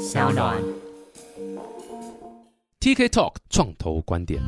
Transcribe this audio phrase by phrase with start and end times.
[0.00, 0.56] 小暖。
[2.80, 4.40] TK Talk 创投观点。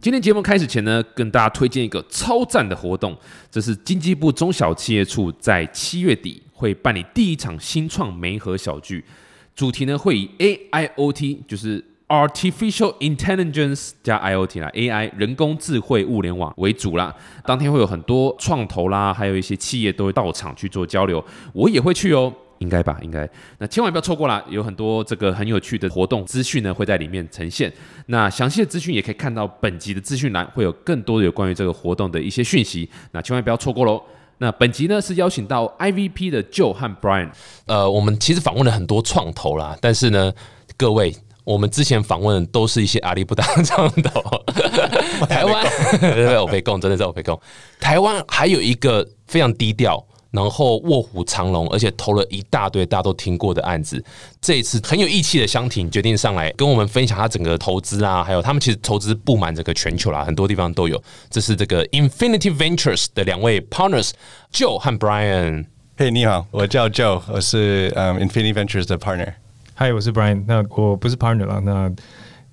[0.00, 3.14] 今天节目开始前呢，跟大家推荐一个超赞的活动，
[3.50, 9.04] 这是经济部中小企业处在七月底会办理第一场新创媒合小聚，
[9.54, 17.14] 主题呢会以 AIoT，就是 Artificial Intelligence 加 IoT 啦，AI 人工智慧物联网为主啦。
[17.44, 22.32] 当天会有很多创投啦，还有一些企业都会到场去做交流，我也会去哦。
[22.58, 23.26] 应该吧，应该。
[23.58, 27.72] 那千万不要错过啦，有很多这个很有趣的活动资讯呢会在里面呈现。
[28.06, 32.90] 那详细的资讯也可以看到本集的资讯栏，会有更多的有关于这个活动的一些讯息。
[33.12, 34.02] 那千万不要错过喽。
[34.38, 37.30] 那本集呢是邀请到 IVP 的 Joe 和 Brian。
[37.66, 40.32] 呃，我们其实访问了很多创投啦，但是呢，
[40.76, 44.20] 各位，我们之前访问的都是一些阿里不达的创投。
[45.26, 45.66] 台湾，
[46.00, 47.38] 对对，我被供，真的是我被供。
[47.78, 50.04] 台湾还有一个非常低调。
[50.32, 54.00] 然后卧虎藏龙，而且投了一大堆大家都听过的案子。
[54.40, 61.02] 这一次很有义气的香婷决定上来跟我们分享他整个投资啊，还有他们其实投资布满整个全球啦，很多地方都有。
[61.28, 64.12] 这是这个 Infinity Ventures 的两位 partners
[64.52, 65.66] Joe 和 Brian。
[65.96, 69.32] 嘿，你好，我叫 Joe，我是嗯、um, Infinity Ventures 的 partner。
[69.79, 70.43] 嗨，我是 Brian。
[70.47, 71.91] 那我不是 partner 啦，那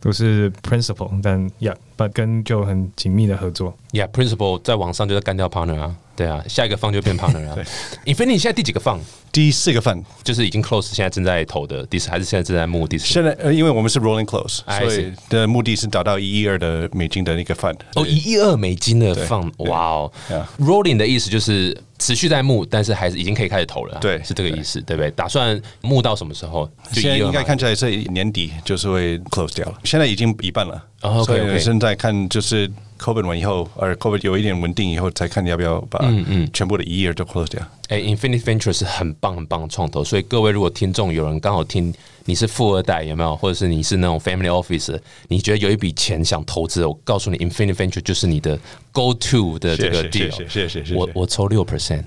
[0.00, 1.48] 都是 principal，但
[1.97, 3.75] yeah，but 跟 Joe 很紧密的合作。
[3.91, 5.95] Yeah，principal 在网上就在干掉 partner 啊。
[6.15, 7.55] 对啊，下一个放就变 partner 啊。
[8.05, 8.99] Infinity 现在第几个放？
[9.31, 13.05] 第四个 fund 就是已经 close，现在正在投的第四，还是现在正在募第四？
[13.05, 17.77] 现在呃，因为我们是 rolling close，I 所以的目的是达到一亿二的美金的那个 fund。
[17.93, 23.99] 哦，一亿二美金的放，哇哦 Yeah！Rolling 的意思就是持续在募，但是还是已经可以开始投了啊。
[23.99, 25.11] 对是这个意思，对不对？
[25.11, 26.67] 打算募到什么时候？
[26.91, 30.83] 就现在应该看起来是年底就是会 close 掉了，现在已经一半了。
[31.01, 37.61] 哦所 OK，OK 以现在看就是 COVID 完以后，而 COVID 有一点稳定以后，才看你要不要把嗯嗯全部的一亿二都 close 掉。
[37.89, 41.93] 哎，Infinite Venture 是很棒很棒的创投，所以各位如果听众有人刚好听
[42.25, 48.59] 你是富二代有没有，或者是你是那种 family office，你觉得有一笔钱想投资，我告诉你，Infinite Venture 就是你的
[48.91, 50.29] go to 的这个 deal。
[50.31, 52.03] 谢谢谢谢我我抽六 percent，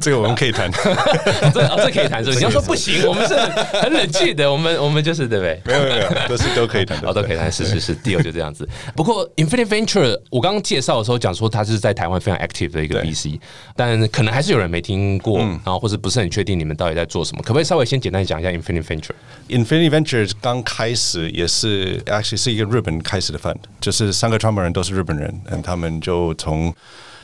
[0.00, 0.70] 这个我们可以谈。
[1.52, 2.38] 这哦这可以谈是不是？
[2.38, 5.60] 你要说不行， 我们是很很冷静的，我们我们就是对不对？
[5.66, 7.08] 没有没有没有，都是都可以谈的。
[7.08, 8.68] 哦，都可以谈，是是是，deal 就这样子。
[8.94, 13.38] 不过 Infinite Venture，我刚刚介绍的时候讲说它是在台湾非常 active 的一个对 VC，
[13.76, 26.74] 但可能还是有人没听过，然后或者不是很确定你们到底在做什么，可不可以稍微先简单讲一下 Infinite Venture？Infinity Ventures 刚开始也是，actually 是一个日本开始的 fund，就是三个创办人都是日本人，嗯，他们就从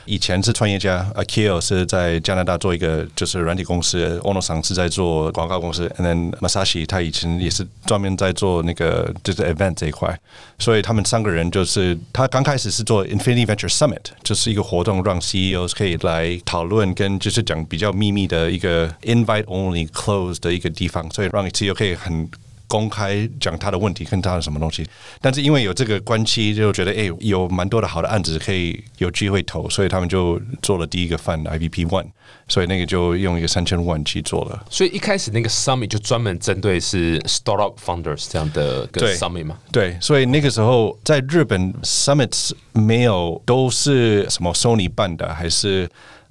[0.09, 10.19] 以前是创业家，Akio 是在加拿大做一个就是软体公司，Ono 桑是在做广告公司，and then Masashi 他以前也是专门在做那个就是 event 这一块，
[10.59, 22.27] 所以他们三个人就是他刚开始是做 Infinity Venture Summit，就是一个活动让 CEOs 可以来讨论跟就是讲比较秘密的一个 invite only close 的一个地方，所以让 CEO 可以很。
[22.69, 24.87] 公开讲他的问题跟他的什么东西，
[25.21, 32.07] 但是因为有这个关系，就觉得哎、有蛮多的好的案子可以有机会投，所以他们就做了第一个 fund IVP One，
[32.47, 34.67] 所以那个就用一个三千万去做了。
[34.71, 39.57] 所以一开始那个 Summit 就专门针对是 startup founders 这样的个对 Summit 嘛？
[39.73, 45.89] 对，所以那个时候在日本 summits 没有都是什么 Sony 办的，还是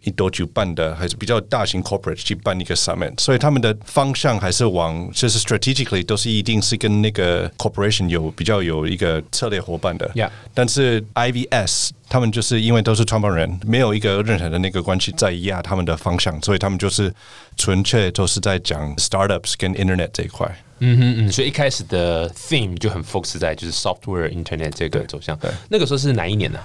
[0.07, 10.09] 一多久办的，还是比较大型 corporate 去办一个 summit，所以他们的方向还是往就是 strategically 都是一定是跟那个 corporation 有比较有一个策略伙伴的。
[10.15, 17.13] Yeah 但是 IVS 他们就是因为都是创办人，没有一个任何的那个关系在压他们的方向，所以他们就是
[17.57, 20.49] 纯粹都是在讲 startups 跟 internet 这一块。
[20.79, 25.37] 嗯哼嗯，所以一开始的 theme 就很 focus 在就是 software internet 这个走向。
[25.69, 26.59] 那个时候是哪一年呢、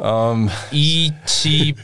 [0.00, 1.74] 嗯，一七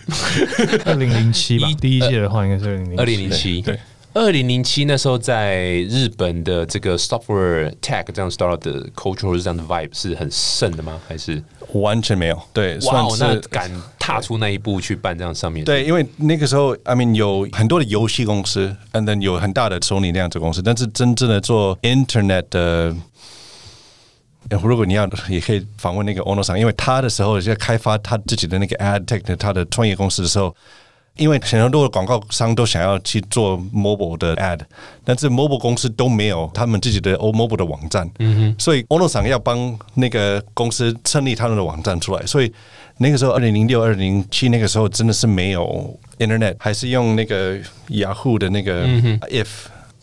[0.84, 3.78] 二零零七吧，第一届的话应该是二零零二零零七，对，
[4.14, 10.98] 二零零七那时候在日本的这个 software tech 这样 startup 的 culture 这样的 vibe 是很盛的吗？
[11.06, 11.42] 还是
[11.74, 15.64] 完全没有，对，哇那是敢踏出那一步去办这样上面？
[15.64, 22.96] 对，因为那个时候，I mean 有很多的游戏公司，and then 有很大的 Sony 那样子公司，但是真正的做 Internet 的。
[24.50, 30.54] 呃如果你要，也可以访问那个 Ono 上，因为他的时候在开发他自己的那个 Ad Tech 的他的创业公司的时候，
[31.16, 34.60] 因为很多的广告商都想要去做 mobile 的 ad，
[35.04, 42.52] 但是 mobile 公司都没有他们自己的 o mobile 的网站，嗯哼，所以 Ono 想要帮那个公司成立他们的网站出来，所以
[42.98, 47.56] 那个时候二零零六、二零零七那个时候真的是没有 Internet，还是用那个
[47.88, 48.86] Yahoo 的那个
[49.28, 49.48] if。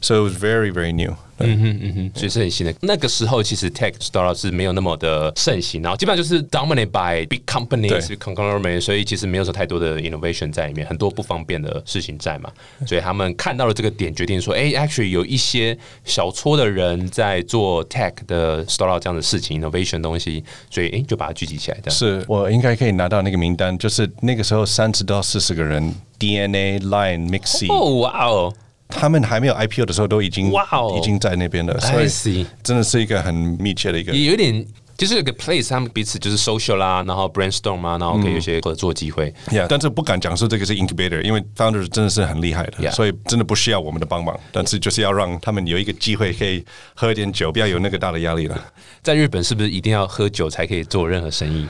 [0.01, 1.15] So it was very, very new.
[1.39, 2.73] 嗯哼嗯哼，所以是很新的。
[2.81, 12.49] 那个时候其实 tech startup 是没有那么的盛行，然后基本上就是 dominated by big companies conglomerate，所以其实没有说太多的 innovation 在里面，很多不方便的事情在嘛。
[12.87, 21.77] 所以他们看到了这个点，决定说，哎、a c t u a l l y 有一些小撮的人在做 tech 的 startup 这样的事情，innovation 东西，所以哎、就把它聚集起来。
[21.83, 28.53] 这样是我应该可以拿到那个名单，就是那个时候三十到四十个人，DNA、Line、Mixi，、哦，哇哦
[28.87, 32.45] 他们还没有 IPO 的时候都已经哇哦已经在那边了，所以。
[32.63, 34.13] 真的是一个很密切的一个。
[34.13, 34.65] 也有点
[34.97, 39.33] 就是有个 place，他们彼此就是 social 啦，然后 brainstorm 啊，然后可以有些合作机会。
[39.47, 48.63] Yeah，但是不敢讲说这个是 incubator，因为 founders 真的是很厉害的所以真的不需要我们的帮忙，但是就是要让他们有一个机会可以喝一点酒，不要有那个大的压力了。
[49.03, 51.67] 在日本是不是一定要喝酒才可以做任何生意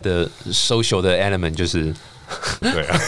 [0.00, 1.92] 的 social 的 element 就是？
[2.60, 3.00] 对啊，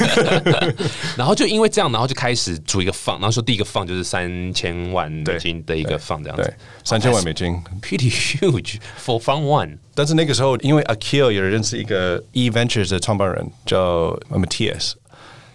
[1.16, 7.54] 然后就因为这样，然后就开始组一个放，然后说第一个放就是三千万美金的一个放这样对子，，三千万美金。
[7.82, 9.78] pretty huge for fund one。
[9.94, 14.92] 但是那个时候，因为 Akil 也认识一个 E Ventures 的创办人叫 Matthias，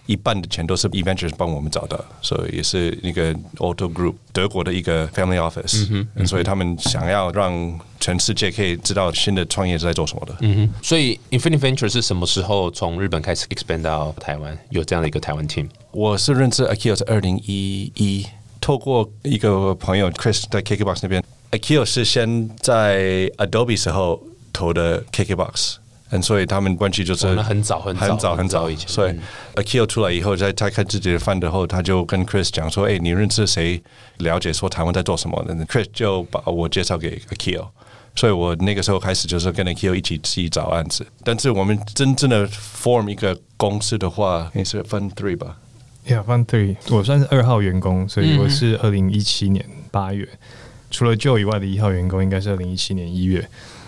[0.06, 10.36] 一半的钱都是 E Ventures 帮我们找的，所以也是那个 Auto Group 德国的一个 Family Office，、所以他们想要让全世界可以知道新的创业是在做什么的。
[10.40, 14.56] 嗯哼，所以 Infinite Venture 是什么时候从日本开始 expand 到台湾？
[14.70, 15.68] 有这样的一个台湾 team？
[15.90, 18.26] 我是认识 Akio 是二零一一，
[18.60, 25.76] 透过一个朋友 Chris 在 KKBox 那边，Akio 是先在 Adobe 时候投的 KKBox。
[26.10, 29.20] 嗯，所以他们关系就是、很早很早很早很很早早以前所以嗯
[29.56, 33.82] Akio 出来以后，在他开自己的饭的后，他就跟 Chris 讲说：“哎、你认识谁？
[34.18, 37.68] 了解说台湾在做什么的？”Chris 就把我介绍给 Akio。
[38.14, 45.58] 所以我那个时候开始就是跟 Akio 一起自己找案子，但是我们真正的 form 一个公司的话，应该是 Fund Three 吧
[46.06, 50.26] ？Yeah, Fun Three，我算是二号员工，所以我是二零一七年八月，
[50.90, 53.46] 除了 Joe 以外的一号员工应该是二零一七年一月，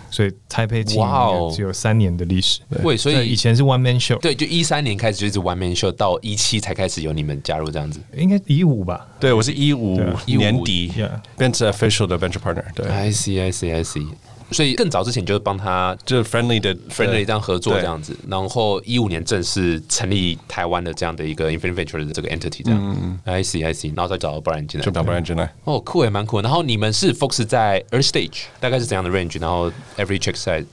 [0.09, 2.61] 所以台北应该只有三年的历史。
[2.69, 7.99] 对，所以以前是 One Man Show，对，就一三年开始就一直 one man show，到一七才开始有你们加入这样子。
[8.15, 9.07] 应该一五吧。
[9.19, 14.07] 对，我是一五年底，Yeah 变成 official 的 venture partner，对，I see, I see, I see。
[14.51, 22.79] 所以更早之前就是帮他就是 friendly 的 friendly 这样合作这样子，然后一五年正式成立台湾的这样的一个 Infinite Venture 的这个 entity 这样。
[22.81, 23.93] 嗯 I see, I see。
[23.95, 24.91] 然后再找 Brian 进来就。
[24.91, 25.53] 找 Brian 进来。
[25.63, 26.47] 哦，酷也蛮酷的。
[26.47, 29.39] 然后你们是 focus 在 early stage，大概是怎样的 range？
[29.39, 30.65] 然后 every check size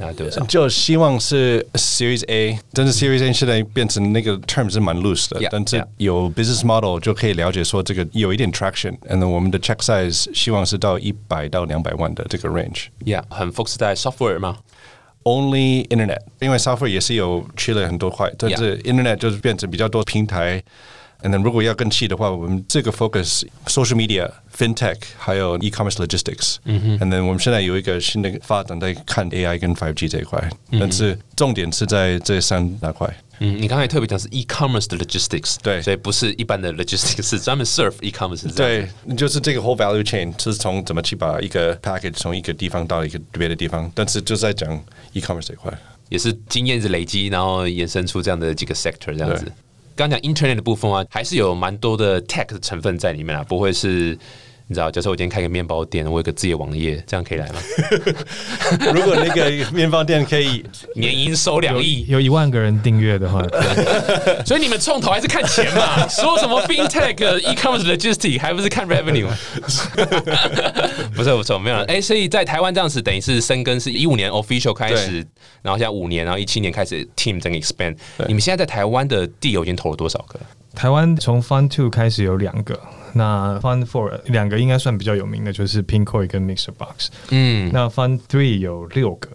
[0.00, 0.44] 啊多少？
[0.46, 9.76] 就希望是 Series A，但是 Series A 现在变成那个 term 是蛮 loose 的但是有 business model 就可以了解说这个有一点 traction，and 我们的 check
[9.78, 12.86] size 希望是到一百到两百万的这个 range。
[13.04, 14.58] Yeah，很 focus 在 software 吗
[15.24, 20.62] ？Only Internet，因为 software 也是有吃了很多块，但是 Internet 就是变成比较多平台。
[21.22, 26.56] And then 如果要更细的话，我们这个 focus social media、fintech 还有 e-commerce logistics。
[26.64, 26.98] 嗯哼。
[26.98, 30.48] And then 我们现在有一个新的发展在看 AI 跟 5G 这一块，
[30.78, 33.08] 但是重点是在这三大块。
[33.38, 45.72] 嗯，你刚才特别讲是 e-commerce 的 logistics，对所以不是一般的 logistics，是专门 serve e-commerce 对，就是这个 whole value chain 就是从怎么去把一个 package 从一个地方到一个别的地方，但是就在讲 e-commerce 这一块。
[46.08, 49.50] 也是经验是累积，然后衍生出这样的几个 sector 这样子。
[49.94, 54.18] 刚讲 internet 的部分啊，还是有蛮多的 tech 的成分在里面啊，不会是。
[54.68, 57.54] 你知道，假设我今天开个面包店，我有个自己的网页，这样可以来吗？
[58.92, 60.64] 如果那个面包店可以
[60.96, 63.40] 年营收两亿，有一万个人订阅的话，
[64.44, 66.06] 所以你们创投还是看钱嘛？
[66.10, 69.28] 说什么 fintech、e-commerce、logistics，还不是看 revenue？
[71.14, 71.84] 不是不错，没有了。
[71.84, 75.24] 哎、所以在台湾这样子，等于是深耕是一五年 official 开始，
[75.62, 77.96] 然后现在五年，然后一七年开始 team 整个 expand。
[78.26, 80.40] 你们现在在台湾的地友已经投了多少个？
[80.74, 82.78] 台湾从 Fund Two 开始有两个，
[83.16, 87.08] 那 Fund Four 两个应该算比较有名的，就是 Pinkoi 跟 Mixer Box。
[87.30, 89.30] 嗯，那 Fund Three 有六个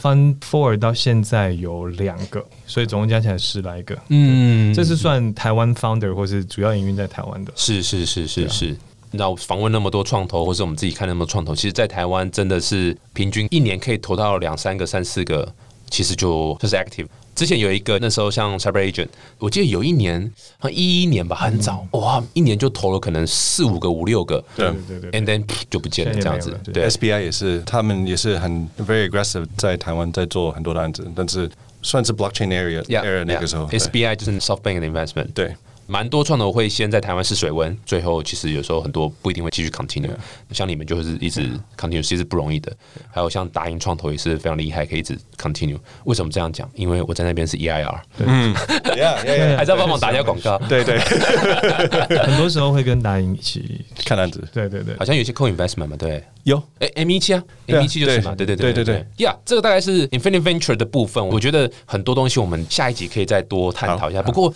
[0.00, 3.96] ，Fund Four 到现在有两个，所以总共加起来十来个。
[4.08, 7.52] 嗯这是算台湾 founder 或是主要营运在台湾的。
[7.54, 8.76] 是是是是是。
[9.12, 15.52] 那我访问那么多创投，或是我们自己看那么多创投，其实，在台湾真的是平均一年可以投到两三个、三四个，
[15.90, 17.08] 其实就就是 active。
[17.40, 24.70] 之前有一个那时候像 Cyber Agent，我记得有一年，好像一一年吧，很早，哇，一年就投了可能四五个、五六个，对。
[24.70, 26.74] 对对对，and then 噗就不见了这样子对。
[26.74, 26.86] 对。
[26.90, 33.78] SBI 也是，他们也是很 very aggressive，在台湾在做很多的案子，但是算是 blockchain area area 那个时候，对。
[33.78, 35.56] SBI 就是 SoftBank 的 investment，对
[35.90, 40.08] 蛮多创投会先在台湾试水温，最后其实有时候很多不一定会继续 continue。
[40.52, 42.72] 像你们就是一直 continue，其实不容易的。
[43.10, 45.76] 还有像达英创投也是非常厉害，可以一直 continue。
[46.04, 46.70] 为什么这样讲？
[46.76, 48.54] 因为我在那边是 EIR，嗯，
[48.94, 50.56] Yeah Yeah，还是要帮忙打一下广告。
[50.68, 51.00] 对对，
[52.22, 56.22] 很多时候会跟达英一起看案子，对对对，好像有些 co investment 嘛，对。
[56.44, 59.06] 有，哎，M 一七啊，M 一七就是嘛，对对对对对对。
[59.18, 61.24] 呀，这个大概是 Infinite Venture 的部分。
[61.28, 64.22] 我觉得很多东西我们下一集可以再多探讨一下。
[64.22, 64.52] 不过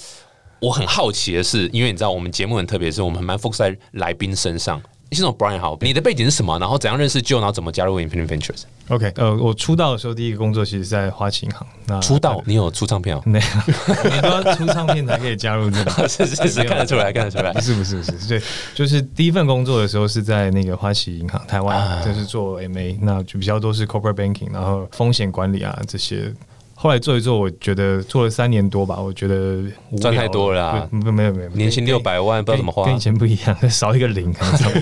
[0.64, 4.80] 我很好奇的是，因为你知道我们节目很特别，是我们蛮 focus 在来宾身上。
[5.10, 6.58] 先生 Brian 好，你的背景是什么？
[6.58, 7.36] 然后怎样认识 Joe？
[7.36, 11.64] 然后怎么加入 Infinite Ventures？OK，呃，我出道的时候第一个工作其实在花旗银行。
[11.86, 13.22] 那出道你有出唱片哦？
[13.28, 16.08] 没有，你都要出唱片才可以加入这个。
[16.08, 17.52] 是是是，看得出来，看得出来。
[17.52, 18.42] 不是不是不是，对，
[18.74, 26.32] 就是第一份工作的时候是在那个花旗银行台湾，就是做 MA，那就比较多是 Corporate Banking，然后风险管理啊这些。
[26.84, 29.62] 后来做一做，我觉得做了三年多吧，我觉得
[30.02, 34.30] 赚太多了，没没有没有，年薪六百万不知道怎么花，跟以前不一样，少一个零，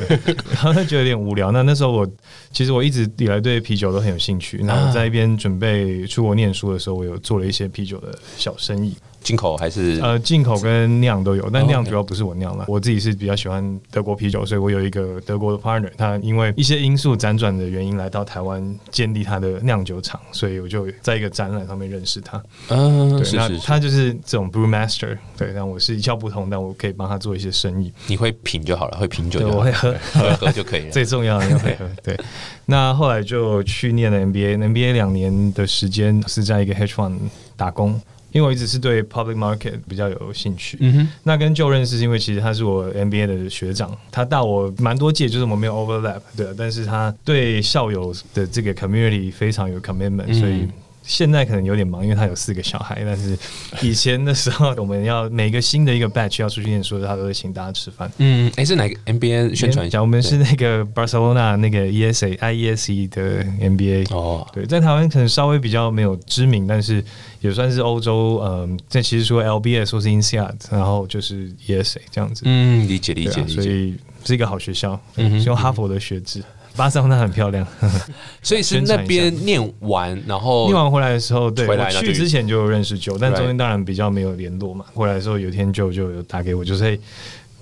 [0.53, 1.53] 然后觉得有点无聊。
[1.53, 2.09] 那那时候我
[2.51, 8.97] 其实我一直以来对啤酒都很有兴趣，然后在一边准备出国念书的时候，我有做了一些啤酒的小生意。
[9.23, 12.65] 进口还是呃进口跟酿都有，但酿主要不是我酿了。
[12.69, 22.43] 我自己是比较喜欢德国啤酒，所以我有一个德国的 partner，他因为一些因素辗转的原因来到台湾建立他的酿酒厂，所以我就在一个展览上面认识他。
[22.69, 27.93] 嗯，对，那他就是这种 brew master，对，但我是一窍不通，但我可以帮他做一些生意。
[28.07, 30.91] 你会品就好了，会品酒，我会喝，喝喝就可以了。
[30.93, 31.89] 最重要的要会喝。
[32.03, 32.19] 对，
[32.67, 37.19] 那后来就去念了 MBA，MBA 两年的时间是在一个 hedge fund
[37.57, 38.01] 打工。
[38.33, 50.69] 因为我一直是对 public market 比较有兴趣，嗯哼，那跟旧认识是因为其实他是我 MBA 的学长，他大我蛮多届，就是我们没有 overlap，对，但是他对校友的这个 community 非常有 commitment，所以。
[51.03, 53.03] 现在可能有点忙，因为他有四个小孩。
[53.05, 53.37] 但是
[53.83, 58.11] 以前的时候，我们要每个新的一个 batch 要出去念书，他都会请大家吃饭。
[58.19, 60.01] 嗯，哎，是哪个 MBA 宣传一下？
[60.01, 64.15] 我们是那个 Barcelona 那个 ESA IESE 的 MBA。
[64.15, 67.05] 哦，对，在台湾可能稍微比较没有知名，但是
[67.41, 68.41] 也算是欧洲。
[68.45, 72.43] 嗯，这其实说 LBS 或是 INSEAD，然后就是 ESA 这样子。
[72.45, 73.63] 嗯，理解理解理解。
[73.63, 76.43] 所以是一个好学校，嗯，用哈佛的学制。
[76.77, 77.67] 巴塞罗那很漂亮，
[78.43, 84.85] 所以是那边念完，然后念完回来的时候，对，我去之前就认识九，但中间当然比较没有联络嘛。
[84.95, 86.99] 回来的时候有一天就就有打给我，就是。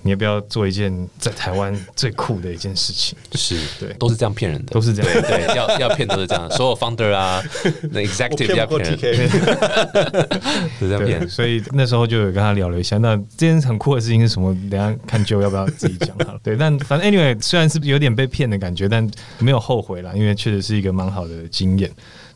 [0.03, 3.17] 你要不要做一件在台湾最酷的一件事情？
[3.33, 5.11] 是对，都是这样骗人的，都是这样。
[5.13, 6.49] 对对，要要骗都是这样。
[6.51, 7.41] 所有 founder 啊，
[7.91, 9.29] 那 executive 要骗人，
[10.79, 11.27] 是这样骗。
[11.29, 12.97] 所以那时候就有跟他聊了一下。
[12.97, 14.55] 那这件很酷的事情是什么？
[14.69, 16.39] 等下看 Joe 要不要自己讲好了。
[16.43, 21.91] 对，但反正 anyway，虽然是有点被骗的感觉，但没有后悔了，因为确实是一个蛮好的经验。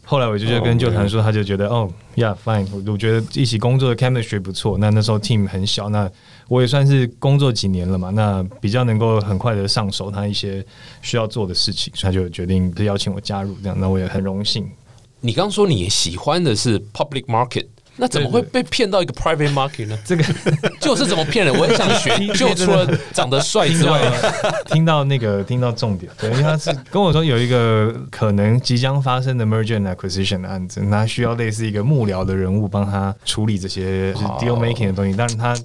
[0.07, 4.77] 后来我就就跟旧谈说，他就觉得哦，Yeah，fine，我我觉得一起工作的 chemistry 不错。
[4.77, 6.07] 那那时候 team 很小，那
[6.47, 10.63] 我也算是工作几年了嘛，那比较能够很快的上手他一些
[11.01, 13.77] 需要做的事情，所以他就决定邀请我加入这样。
[13.79, 14.69] 那我也很荣幸。
[15.21, 17.65] 你刚刚说你喜欢的是 public market。
[17.97, 19.97] 那怎么会被骗到一个 private market 呢？
[20.03, 20.23] 这个
[20.81, 21.57] 就是怎么骗人？
[21.57, 22.13] 我也想学。
[22.35, 24.01] 就除了长得帅之外，
[24.65, 35.15] 听到那个听到重点，对，因为他是跟我说有一个可能即将发生的 merger and acquisition 的案子，那需要类似一个幕僚的人物帮他处理这些 deal making 的东西。
[35.17, 35.55] 但是他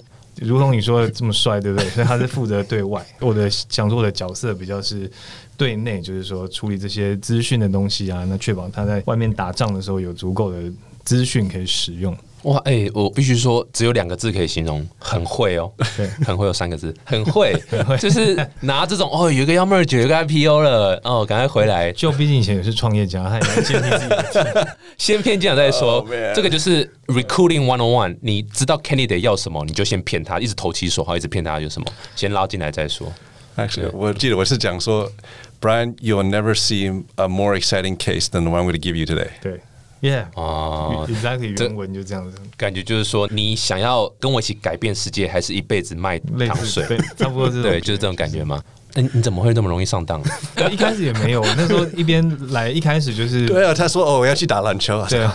[0.41, 1.87] 如同你说的这么帅，对不对？
[1.91, 3.01] 所以他是负责对外。
[3.19, 5.09] 我的想做的角色比较是
[5.55, 10.57] 对内，就是说处理这些资讯的东西啊，那确保他在外面打仗的时候有足够的。
[11.03, 12.57] 资讯可以使用哇！
[12.65, 15.71] 哎，我必须说，只有两个字可以形容，很会哦。
[15.95, 17.53] 对，很会有三个字，很会，
[17.99, 21.91] 就是拿这种哦，有一个要 merge，有一个 IPO 了，哦，赶快回来。
[21.91, 24.49] 就毕竟以前也是创业家，他也先骗自己，
[24.97, 26.05] 先骗进来再说。
[26.33, 33.11] 这个就是 recruiting one on one，你知道 candidate 要什么，你就先骗他，一直投其所好，一直骗他有什么，先拉进来再说。
[33.57, 35.11] Actually，我记得我是讲说
[35.59, 39.27] ，Brian，you'll never see a more exciting case than the one we give you today。
[39.41, 39.59] 对。
[40.01, 46.85] Yeah，啊，Exactly，原文就这样子，感觉就是说，你想要跟我一起改变世界，还是一辈子卖糖水？
[46.87, 48.61] 对， 差不多是，对，就是这种感觉吗？
[48.93, 50.21] 那你怎么会这么容易上当？
[50.71, 55.33] 一开始也没有，那时候一边来，一开始就是 对啊，他说哦，我要去打篮球啊，对啊，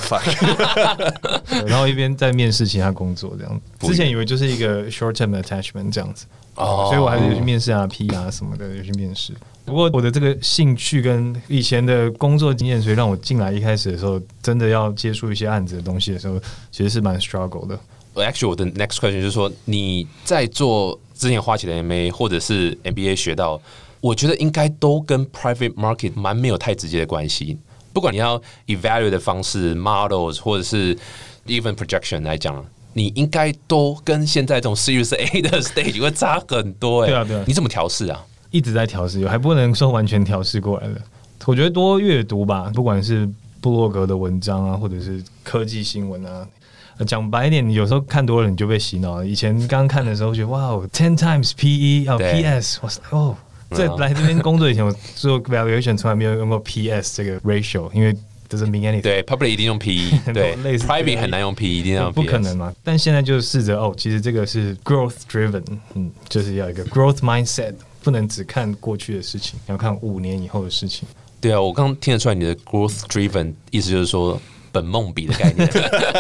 [1.67, 3.87] 然后一边在面试其他工作，这样子。
[3.87, 9.33] 之前以为就是一个 short term attachment 这样子，哦，所以我还是有去面试啊、P 啊什么的，有去面试。
[9.67, 17.79] 不过我的这个兴趣跟以前的工作经验，所以让我进来一开始的时候，真的要接触一些案子的东西的时候，其实是蛮 struggle 的。
[18.15, 23.61] Actually，我的 next question 就是说，你在做之前花旗的 MA 或者是 MBA 学到，
[24.01, 27.59] 我觉得应该都跟 private market 蛮没有太直接的关系。
[27.93, 30.97] 不管你要 evaluate 的方式、models 或者是
[31.47, 38.25] even projection 来讲，你应该都跟现在这种 Series A 的 stage 会差很多哎、对啊对啊你怎么调试啊？
[38.51, 40.97] 一直在调试，还不能说完全调试过来了。
[41.45, 43.29] 我觉得多阅读吧，不管是
[43.61, 46.47] 部落格的文章啊，或者是科技新闻啊。
[46.99, 49.27] 呃讲白一点，你有时候看多了你就被洗脑了。
[49.27, 53.37] 以前刚看的时候觉得哇哦，ten times PE 啊对，PS，我哦，
[53.71, 58.15] 在嗯来这边工作以前，我做 valuation 从来没有用过 PS 这个 ratio，因为
[58.49, 59.03] doesn't mean anything。
[59.03, 62.73] 对，public 一定用 PE， 对类似，private 很难用 PE，一定要不可能嘛？
[62.83, 65.63] 但现在就试着哦，其实这个是 growth driven，
[65.95, 67.75] 嗯，就是要一个 growth mindset，
[68.07, 71.09] 不能只看过去的事情，要看五年以后的事情。
[71.41, 75.69] 对啊，我刚刚听得出来你的 growth driven 意思就是说本梦比的概念，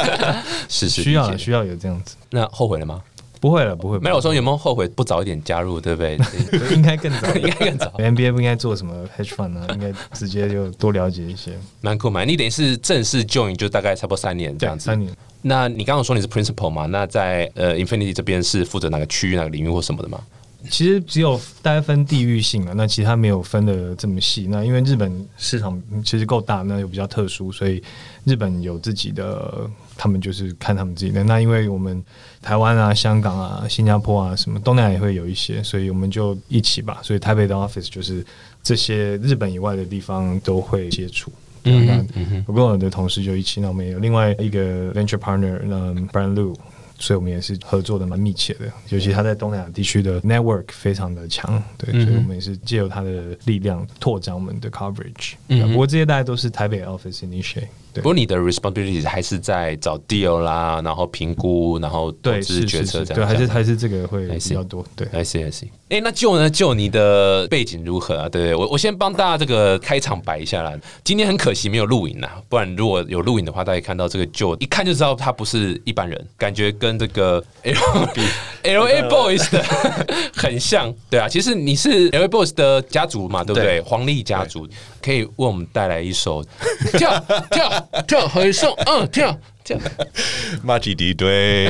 [0.69, 3.01] 是是需要需要有这样子，那后悔了吗？
[3.41, 4.01] 不会了，不会。
[4.01, 6.19] 没有我说有没有后悔不早一点加入，对不对？
[6.75, 9.67] 应该更早，应该更早 NBA 不应该做什么 hedge fund 啊？
[9.75, 11.53] 应该直接就多了解一些。
[11.83, 14.87] 蛮酷蛮，你等于是正式 join 就大概差不多三年这样，子。
[14.87, 15.09] 三年。
[15.43, 16.87] 那你刚刚说你是 principal 嘛？
[16.87, 20.19] 那在呃 Infinity 这边是负责哪个区域、哪个领域或什么的吗？
[20.71, 24.47] 其实只有大概分地域性了，那其他没有分的这么细。
[24.49, 27.83] 那因为日本市场其实够大，那又比较特殊，所以
[28.25, 31.25] 日本有自己的，他们就是看他们自己的。
[31.25, 32.03] 那因为我们
[32.43, 37.01] 台湾啊、香港啊、新加坡啊什么东南亚也会有一些，所以我们就一起吧。
[37.03, 38.25] 所以台北的 office 就是
[38.63, 41.33] 这些日本以外的地方都会接触。
[41.69, 46.55] 嗯那哼嗯我跟我的同事就一起，那我们也有另外一个 venture partner，那 Brian Lu，
[46.99, 55.35] 所以我们也是合作的蛮密切的，尤其他在东南亚地区的 network 非常的强，对，所以我们也是借由他的力量拓展我们的 coverage。
[55.49, 57.69] 嗯不过这些大家都是台北 office initiate，对
[58.03, 63.23] 不过你的 responsibility 还是在找 deal 啦，然后评估，然后投对资决策这样。
[63.23, 65.07] 对还是还是这个会比较多，对。
[65.13, 65.69] I see I see。
[65.89, 66.51] 哎，那就呢？
[66.51, 68.29] 就你的背景如何啊？
[68.29, 68.55] 对不对？
[68.55, 70.73] 我我先帮大家这个开场白一下啦。
[71.05, 77.75] 今天很可惜没有录影啊，不然如果有录影的话，大家看到这个就一看就知道他不是一般人，感觉跟这个 L
[78.65, 79.63] L A Boys 的
[80.35, 80.93] 很像。
[81.09, 83.67] 对啊，其实你是 L A Boys 的家族嘛，对不对？
[83.67, 84.67] 对黄历家族
[85.01, 86.45] 可以为我们带来一首
[86.93, 87.19] 跳
[87.53, 89.79] 跳跳回送，嗯，跳跳。
[90.63, 91.69] 马吉迪 对，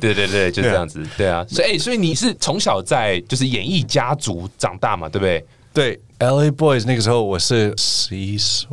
[0.00, 1.04] 对对对，就这样子。
[1.16, 5.44] 对啊，所以、欸、所以你是从小在就是演艺家族长大嘛，对不对？
[5.72, 6.50] 对，L.A.
[6.50, 8.66] Boys 那个时候我是十一岁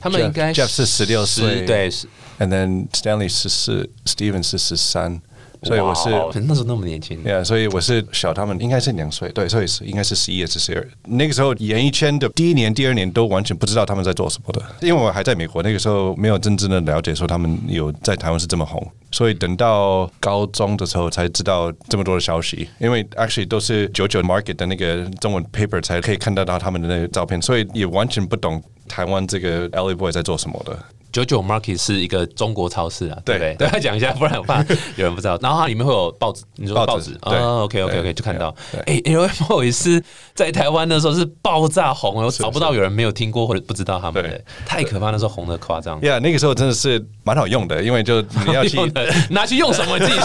[0.00, 2.06] 他们应该 Jeff- 是十六岁对，是
[2.38, 5.20] ，and then Stanley 十四，Steven 是十三，
[5.62, 6.08] 所以我是
[6.40, 7.22] 那时候那么年轻。
[7.24, 10.88] Yeah，所以我是小他们应该是两岁，对，所以是应该是十一还是十二。
[11.04, 22.68] 那个时候演艺圈的第一年、第二年都完全不知道他们在做什么的，因为我还在美国，那个时候没有真正的了解说他们有在台湾是这么红，所以等到高中的时候才知道这么多的消息。
[22.78, 30.78] 因为 actually 都是九九 Market 的那个中文 paper 才可以看得到他们的那个照片，所以也完全不懂台湾这个 LA Boy 在做什么的。
[31.18, 33.54] 九九 Market 是一个中国超市啊，对不对？
[33.56, 34.62] 对 讲一下，不然我怕
[34.96, 35.36] 有人不知道。
[35.42, 38.54] 然后它里面会有报纸，你说报纸报纸对哦，OK OK OK，就看到。
[38.70, 40.02] 对哎，L M O 也是
[40.34, 46.00] 在台湾的时候是爆炸红，我找不到有人没有听过或者不知道他们的，太可怕，那时候红的夸张。
[46.00, 48.78] Yeah，那个时候真的是蛮好用的，因为就你要去
[49.30, 49.98] 拿去用什么？
[49.98, 50.20] 你自己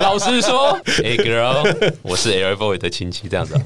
[0.00, 0.78] 老实说。
[0.84, 3.60] Hey girl，我是 L Boy 的亲戚，这样子啊。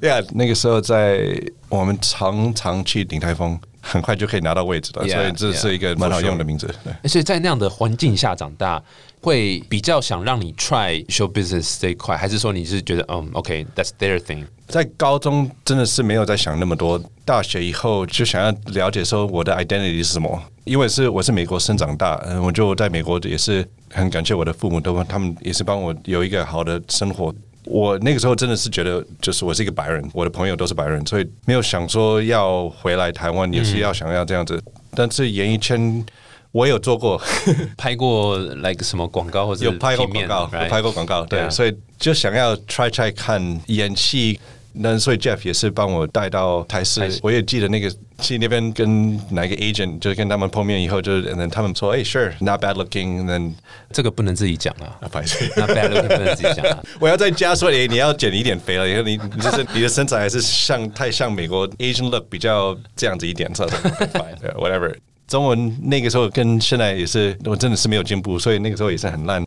[0.00, 6.74] Yeah，那个时候在我们常常去鼎泰丰，很快就可以拿到位置了 Yeah, 所以这是一个蛮好用的名字。
[6.82, 8.82] 对所以在那样的环境下长大，
[9.20, 14.44] 会比较想让你 try show business 这一块，还是说你是觉得嗯，OK，that's、their thing？
[14.66, 27.32] 在高中真的是没有在想那么多，大学以后就想要了解说我的 identity 是什么，因为是我是美国生长大，嗯，我就在美国也是很感谢我的父母，都他们也是帮我有一个好的生活。
[27.64, 34.62] 我那个时候真的是觉得，就是我是一个白人，我的朋友都是白人，所以没有想说要回来台湾，也是要想要这样子。
[34.94, 36.04] 但是演艺圈
[36.52, 37.20] 我有做过，
[37.76, 40.42] 拍过 like 什么广告或者有拍过广告？
[40.52, 44.38] 有拍过广告，对所以就想要 try try 看演戏。
[44.76, 53.52] 那所以 Jeff 也是帮我带到台视台，我也记得那个去那边跟哪个 agent 就是跟他们碰面以后，就是他们说，哎、sure，not bad looking，and then
[53.92, 55.44] 这个不能自己讲啊， 啊，不好意思。
[55.60, 56.82] ，not bad looking 不能自己讲啊。
[56.98, 63.68] 我要再加说，哎，你要减一点肥了，因为你你就是你的身材还是像太像美国 Asian look 比较这样子一点，是吧
[64.40, 64.94] 对？Whatever。
[65.26, 69.42] 中文那个时候跟现在也是，我真的是没有进步，所以那个时候也是很烂。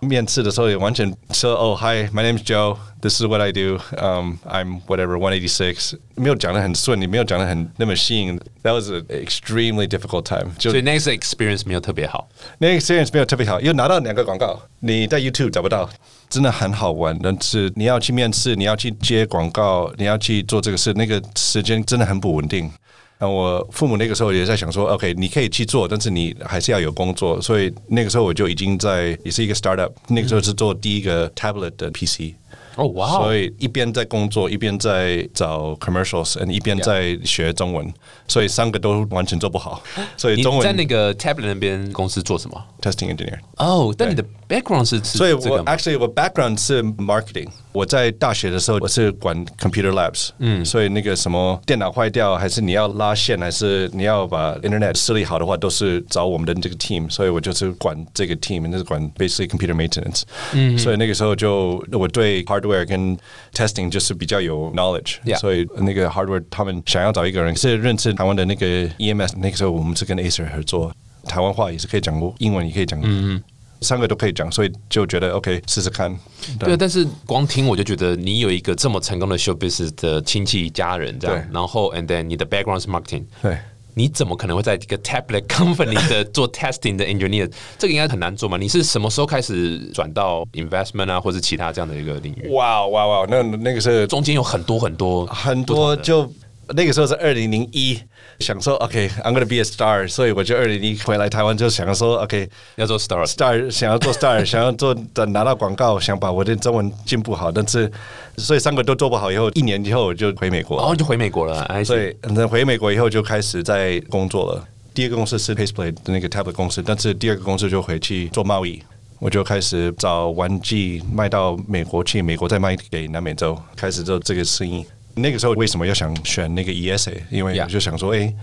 [0.00, 8.38] 面试的时候也完全说哦、oh,，Hi，my name is Joe，this is what I do，um，I'm whatever one eighty six，没有讲的很顺，你没有讲的很那么吸引。
[8.62, 10.70] That was an extremely difficult time 就。
[10.70, 12.28] 所以那次 experience 没有特别好。
[12.58, 15.88] 那个 experience 没有特别好，又拿到两个广告，你在 YouTube 找不到，
[16.28, 17.18] 真的很好玩。
[17.22, 22.70] 但是你要去面试，你要去接广告，你要去做这个事，那个时间真的很不稳定。
[23.19, 27.41] 然后我父母那个时候也在想说，OK，你可以去做，但是你还是要有工作。
[27.41, 32.33] 所以那个时候我就已经在也是一个 startup，那个时候是做第一个 tablet 的 PC。
[32.75, 37.93] 哦，哇哦所以一边在工作，一边在找 commercials，一边在学中文，
[38.25, 39.83] 所以三个都完全做不好。
[40.15, 43.37] 所以你中文在那个 tablet 那边公司做什么？testing engineer。
[43.57, 47.48] 哦，但你的 background 是是所以我这个吗 actually 我 background 是 marketing。
[47.72, 57.10] 我在大学的时候我是管 computer labs，嗯，所以那个什么电脑坏掉，还是你要拉线，还是你要把 internet 设立好的话，都是找我们的这个 team。
[57.10, 60.22] 所以我就是管这个 team，那是管 basically computer maintenance。
[60.52, 63.18] 嗯，所以那个时候就我对 hardware 跟
[63.52, 65.16] testing 就是比较有 knowledge。
[65.24, 68.66] Yeah 所以那个 hardware 他们想要找一个人是认识台湾的那个
[68.98, 70.92] EMS，那个时候我们是跟 Acer 合作，
[71.24, 73.42] 台湾话也是可以讲，英文也可以讲，嗯
[73.81, 76.15] 三个都可以讲，所以就觉得 OK 试试看。
[76.59, 83.57] 对，但是光听我就觉得你有一个这么成功的 show business 的亲戚家人这样，然后 and then 你的 background 是 marketing，对。
[83.95, 87.51] 你怎么可能会在一个 tablet company 的 做 testing 的 engineer？
[87.77, 88.55] 这个应该很难做嘛？
[88.55, 92.47] 你是什么时候开始转到 investment 啊，或者其他这样的一个领域？
[92.49, 93.25] 哇哇哇！
[93.27, 96.31] 那那个是中间有很多很多很多就
[96.69, 97.99] 那个时候是二零零一，
[98.39, 102.49] 想说 OK，I'm、gonna be a star，所以我就二零一回来台湾就想说 OK。
[102.77, 107.91] 要做 start，star 想要做 star， 想要做的拿到广告，想把我的中文进步好，但是
[108.37, 110.83] 所以三个都做不好以后，一年以后我就回美国了。
[110.83, 111.61] 然后就回美国了。
[111.65, 114.65] 哎，所以那回美国以后就开始在工作了。
[114.93, 118.81] 第二个公司是 Paceplay 的那个 tablet 公司，但是第二个公司就回去做贸易，
[119.19, 124.85] 我就开始找玩具卖到美国去，美国再卖给南美洲，开始做这个生意。
[125.15, 127.13] 那个时候为什么要想选那个 ESA？
[127.29, 128.33] 因为就想说，哎。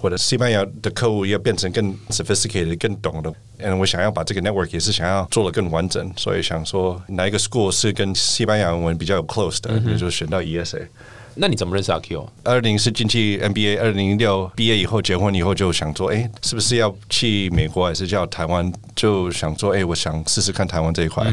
[0.00, 10.88] 我的西班牙的客户要变成更 sophisticated、更懂的，嗯，我想要把这个 network 也是想要做的更完整，所以想说哪一个 school 是跟西班牙文比较有 close 的，也就选到 ESA。
[11.36, 12.28] 那你怎么认识阿 Q？
[12.42, 18.72] 二零是进去 NBA，二零零六毕业以后结婚以后就想说，哎，是不是要去美国还是叫台湾？
[18.96, 21.24] 就想说，哎，我想试试看台湾这一块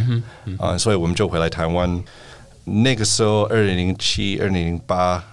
[0.60, 2.04] 啊，所以我们就回来台湾。
[2.70, 5.24] 那个时候，二零零七、二零零八、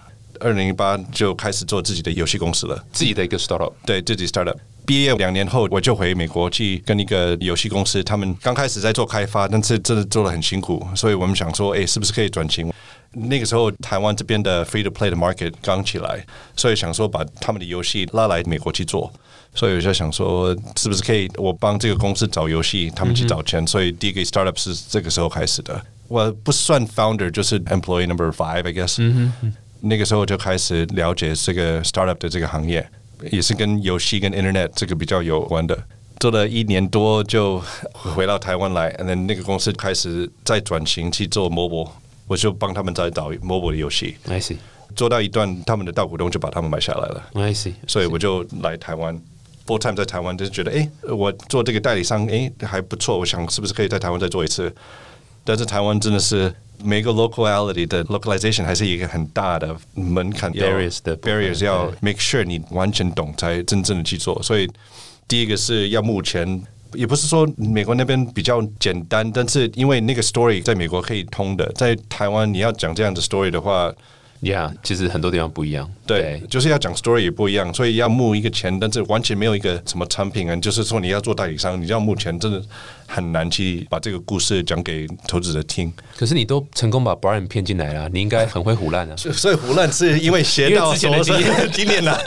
[0.41, 2.85] 二零零八就开始做自己的游戏公司了。
[2.93, 4.57] 自己的一个 startup，对自己 startup。
[4.87, 12.73] 毕业两年后，我就回美国去跟一个游戏公司，他们刚开始在做开发，但是真的做的很辛苦，所以我们想说，哎，是不是可以转型？
[13.13, 19.13] 那个时候台湾这边的 free to play 的 market 刚起来，所以想说把他们的游戏拉来美国去做，
[19.55, 25.83] 所以我就想说，是不是可以我帮这个公司找游戏，他们去找钱，所以第一个 startup 是这个时候开始的。
[26.09, 29.01] 我不算 founder，就是 employee number five，I guess。
[29.81, 32.89] 那个时候就开始了解这个 startup 的这个行业，
[33.31, 35.79] 也是跟游戏跟 internet 这个比较有关的。
[36.19, 41.91] 做了一年多就回到台湾来，and then 那个公司开始再转型去做 mobile，
[42.27, 44.57] 我就帮他们在导 mobile 的游戏，I see，
[44.95, 49.21] 做到一段，他们的大股东就把他们买下来了，I see，所以我就来台湾。
[49.67, 53.19] full time 在台湾，就是觉得，哎，我做这个代理商，哎，还不错。
[53.19, 54.73] 我想是不是可以在台湾再做一次？
[55.47, 56.53] 但是台湾真的是
[56.85, 64.43] 每个 locality 的 localization 还是一个很大的门槛 barriers 的 barriers 要 make sure 你完全懂才真正的去做。
[64.43, 64.69] 所以
[65.27, 66.63] 第一个是要目前。
[66.95, 73.93] 也不是说美国那边比较简单，但是因为那个 story 在美国可以通的，在台湾你要讲这样的 story 的话，
[74.43, 75.91] Yeah，其实很多地方不一样。
[76.07, 82.63] 对，就是要讲 story 也不一样，所以要募一个钱，但是完全没有一个什么产品啊，就是说你要做代理商，你要募钱，真的
[83.07, 85.93] 很难去把这个故事讲给投资者听。
[86.17, 89.17] 可是你都成功把 Brian 骗进来了，你应该很会胡乱啊。
[89.19, 92.21] 所以胡乱是因为学到 之前的经验 经验了。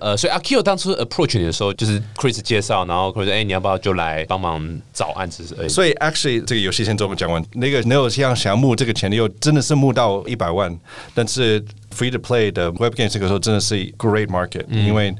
[0.00, 10.74] 呃，所以阿 Q 当初 approach 你的时候，就是 Chris 介绍，然后 Chris 说：“哎、你要不要就来帮忙找案子而已？”所以 actually 这个游戏先这么讲完，那个没有像想要募这个钱的，又真的是募到一百万，
[11.14, 15.15] 但是free to play 的 web game 这个时候真的是 great market，、因为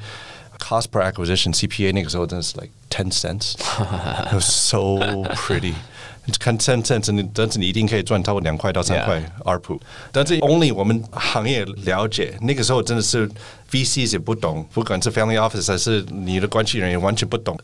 [0.59, 4.79] cost per acquisition CPA 那个时候真的是 like ten cents，it was so
[5.35, 5.73] pretty。
[6.39, 9.79] 看 ten cents，你但是你一定可以赚超过两块到三块 ARPU，
[10.11, 13.29] 但是 only 我们行业了解，那个时候真的是
[13.71, 17.57] VCs 也不懂，不管是 family office 还是你的关系人也完全不懂。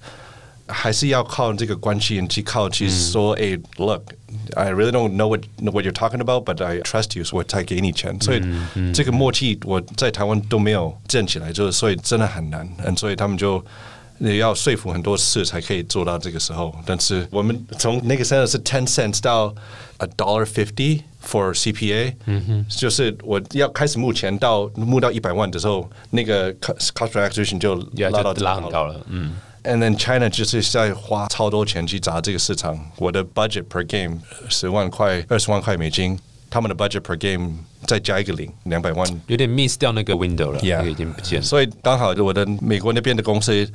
[0.68, 4.16] 还是要靠这个关系人去靠去说，哎、l o o k
[4.56, 8.20] I really don't know what what you're talking about, but I trust you，我才给你钱。
[8.22, 8.42] 所以
[8.94, 12.68] 这个默契我在台湾都没有建起来，就是所以真的很难。
[12.86, 13.64] 嗯，所以他们就。
[14.20, 19.54] 也要说服很多次才可以做到这个时候，但是我们从那个时候是 ten cents 到
[19.98, 29.02] a dollar fifty for CPA，嗯哼，就是我要开始募钱到募到一百万的时候，那个 cost cost per acquisition 就 Yeah，拉到就拉很高了。
[29.10, 29.34] 嗯，
[29.65, 32.79] And then China 就是在花超多钱去砸这个市场。
[32.97, 36.19] 我的 budget per game 十万块、二十万块美金，
[36.49, 37.55] 他们的 budget per game
[37.87, 39.21] 再加一个零，两百万。
[39.27, 41.45] 有点 miss 掉那个 window 了 Yeah 那个已经不见了。
[41.45, 43.69] 所以刚好我的美国那边的公司，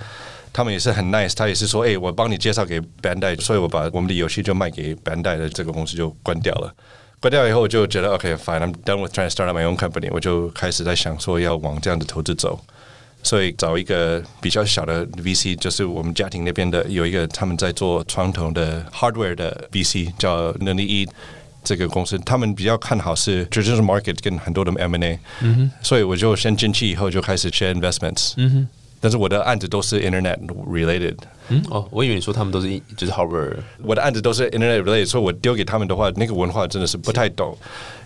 [0.52, 6.74] 他们也是很 nice，他也是说，哎、我帮你介绍给 Bandai，所以我把我们的游戏就卖给 Bandai 的这个公司就关掉了。
[7.19, 12.60] 关掉以后，我就觉得 OK fine，I'm done with trying to start up my own company，我就开始在想说要往这样的投资走。
[13.24, 21.08] 所以找一个比较小的 VC，就是我们家庭那边的有一个他们在做传统的 hardware 的 VC，叫能力一
[21.64, 28.68] 这个公司，他们比较看好是 traditional market 跟很多的 M&A，嗯，所以我就先进去以后就开始 share investments，嗯，
[29.00, 31.16] 但是我的案子都是 internet related，
[31.48, 37.58] 嗯，哦，我以为你说他们都是一就是 hardware，我的案子都是 internet related，所以我丢给他们的话，那个文化真的是不太懂。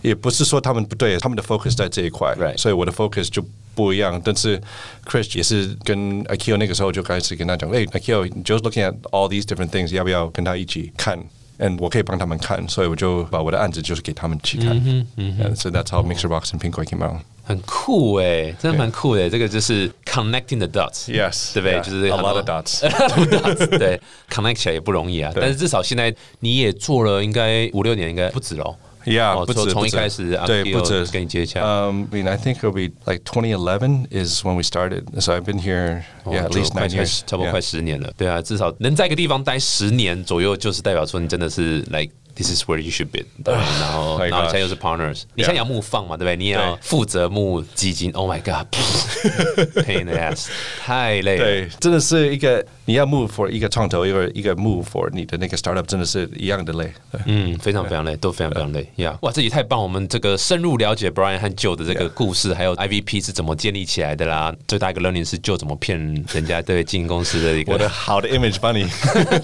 [0.04, 2.36] 也不是说他们不对，他们的 focus 在这一块。
[2.56, 3.44] 所以我的 focus 就
[3.78, 4.20] 不一样。
[4.26, 4.60] 但是
[5.06, 11.18] Chris 也是跟 Akio 那个时候就开始跟他讲，哎、a k i o just looking at all these different things，要不要跟他一起看？
[11.60, 14.70] 嗯，我可以帮他们看，所以我就把我的案子就是给他们去看。
[14.86, 17.22] 嗯嗯 so that's how Mixer Box and Pinko came out.
[17.44, 19.28] 很酷哎，真的蛮酷的。
[19.30, 21.08] 这个就是 connecting the dots。
[21.08, 25.32] Yes，对不对就是 a 很 lot 多 of dots 对，connect 起来也不容易啊。
[25.34, 28.76] 但是至少现在你也做了，应该五六年，应该不止喽。
[29.08, 35.04] Yeah，哦不止从一开始对 Akio 不止跟你接洽，Um, I mean, I think it'll be like 2011 is when we started.
[35.22, 37.22] So I've been here, 哦 yeah, at least nine 快 years.
[37.26, 38.12] 差不多快十年了。
[38.18, 43.24] 对啊，至少能在一个地方待十年左右，就是代表说你真的是 like this is where you should be。
[43.44, 46.36] 对，然后 my 然后你 gosh 现在又是 partners，你现在要募放嘛，对不对？
[46.36, 48.12] 你也要对负责募基金。
[48.12, 50.48] Oh my god，pain in the ass，
[50.84, 51.44] 太累了。
[51.44, 56.92] 对，真的是一个你要 move for 一个创投，一个一个 move for 你的那个 startup，真的是一样的累。
[57.12, 59.18] 对嗯，非常非常累，都非常非常累呀！
[59.22, 59.82] 哇，这集太棒！
[59.82, 64.54] 我们这个深入了解 Brian 和 Joe 的这个故事，还有 IVP 是怎么建立起来的啦。
[64.68, 65.98] 最大一个 learning 是 Joe 怎么骗
[66.32, 68.84] 人家对经营公司的一我的个好的 image 把你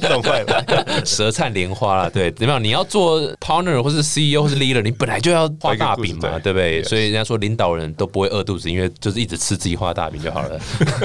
[0.10, 1.04] 弄坏了。
[1.06, 2.10] 舌灿莲花啦。
[2.10, 2.64] 对，怎么样？
[2.64, 6.84] 你要做 partner 或是 CEO 或是 leader，你本来就要画大饼嘛，对不对？
[6.84, 10.60] 所以人家说领导人都不会饿肚子，因为就是一直吃自己画大饼就好了。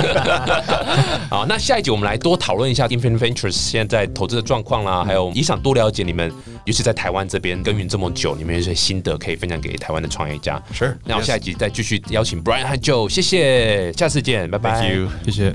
[1.31, 6.33] 好，那下一集我们来多讨论一下 Infinite Ventures 现在投资的状况啦，还有也想多了解你们，
[6.64, 10.62] 尤其在台湾这边耕耘这么久，你们有一些心得可以分享给台湾的创业家。
[10.73, 14.81] Sure 那我下一集再继续邀请 Brian 和 Joe，谢谢，下次见，拜拜。
[14.81, 15.09] Thank you.
[15.25, 15.53] 谢谢。